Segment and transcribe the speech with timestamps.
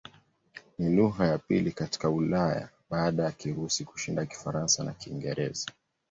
[0.79, 5.67] Ni lugha ya pili katika Ulaya baada ya Kirusi kushinda Kifaransa na Kiingereza.